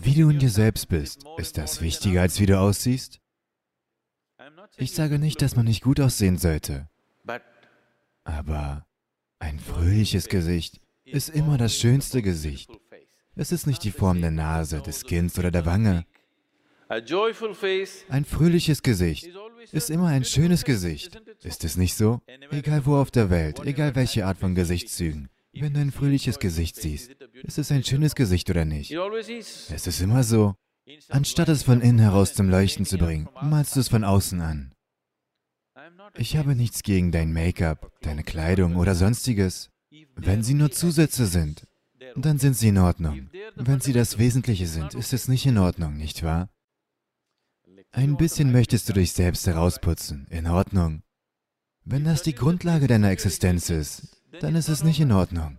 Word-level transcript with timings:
Wie 0.00 0.14
du 0.14 0.30
in 0.30 0.38
dir 0.38 0.50
selbst 0.50 0.88
bist, 0.88 1.24
ist 1.36 1.58
das 1.58 1.80
wichtiger, 1.80 2.22
als 2.22 2.40
wie 2.40 2.46
du 2.46 2.58
aussiehst? 2.58 3.20
Ich 4.76 4.92
sage 4.92 5.18
nicht, 5.18 5.42
dass 5.42 5.56
man 5.56 5.66
nicht 5.66 5.82
gut 5.82 6.00
aussehen 6.00 6.38
sollte, 6.38 6.88
aber 8.24 8.86
ein 9.38 9.58
fröhliches 9.58 10.28
Gesicht 10.28 10.80
ist 11.04 11.30
immer 11.30 11.58
das 11.58 11.74
schönste 11.74 12.22
Gesicht. 12.22 12.70
Es 13.34 13.52
ist 13.52 13.66
nicht 13.66 13.84
die 13.84 13.90
Form 13.90 14.20
der 14.20 14.30
Nase, 14.30 14.80
des 14.80 15.04
Kinns 15.04 15.38
oder 15.38 15.50
der 15.50 15.66
Wange. 15.66 16.04
Ein 16.88 18.24
fröhliches 18.24 18.82
Gesicht 18.82 19.30
ist 19.72 19.90
immer 19.90 20.08
ein 20.08 20.24
schönes 20.24 20.64
Gesicht. 20.64 21.20
Ist 21.42 21.64
es 21.64 21.76
nicht 21.76 21.94
so? 21.94 22.20
Egal 22.50 22.84
wo 22.86 22.96
auf 22.96 23.10
der 23.10 23.30
Welt, 23.30 23.60
egal 23.60 23.94
welche 23.94 24.26
Art 24.26 24.38
von 24.38 24.54
Gesichtszügen. 24.54 25.28
Wenn 25.52 25.74
du 25.74 25.80
ein 25.80 25.92
fröhliches 25.92 26.38
Gesicht 26.38 26.76
siehst, 26.76 27.10
ist 27.42 27.58
es 27.58 27.72
ein 27.72 27.84
schönes 27.84 28.14
Gesicht 28.14 28.48
oder 28.50 28.64
nicht? 28.64 28.92
Es 28.92 29.86
ist 29.86 30.00
immer 30.00 30.22
so. 30.22 30.54
Anstatt 31.08 31.48
es 31.48 31.62
von 31.62 31.80
innen 31.80 31.98
heraus 31.98 32.34
zum 32.34 32.48
Leuchten 32.48 32.84
zu 32.84 32.98
bringen, 32.98 33.28
malst 33.42 33.76
du 33.76 33.80
es 33.80 33.88
von 33.88 34.04
außen 34.04 34.40
an. 34.40 34.72
Ich 36.14 36.36
habe 36.36 36.54
nichts 36.54 36.82
gegen 36.82 37.12
dein 37.12 37.32
Make-up, 37.32 37.92
deine 38.00 38.22
Kleidung 38.24 38.76
oder 38.76 38.94
sonstiges. 38.94 39.70
Wenn 40.14 40.42
sie 40.42 40.54
nur 40.54 40.70
Zusätze 40.70 41.26
sind, 41.26 41.66
dann 42.16 42.38
sind 42.38 42.56
sie 42.56 42.68
in 42.68 42.78
Ordnung. 42.78 43.28
Wenn 43.56 43.80
sie 43.80 43.92
das 43.92 44.18
Wesentliche 44.18 44.66
sind, 44.66 44.94
ist 44.94 45.12
es 45.12 45.28
nicht 45.28 45.46
in 45.46 45.58
Ordnung, 45.58 45.96
nicht 45.96 46.22
wahr? 46.22 46.48
Ein 47.92 48.16
bisschen 48.16 48.52
möchtest 48.52 48.88
du 48.88 48.92
dich 48.92 49.12
selbst 49.12 49.46
herausputzen, 49.46 50.26
in 50.30 50.46
Ordnung. 50.46 51.02
Wenn 51.84 52.04
das 52.04 52.22
die 52.22 52.34
Grundlage 52.34 52.86
deiner 52.86 53.10
Existenz 53.10 53.70
ist, 53.70 54.19
dann 54.40 54.54
ist 54.56 54.68
es 54.68 54.82
nicht 54.82 55.00
in 55.00 55.12
Ordnung. 55.12 55.58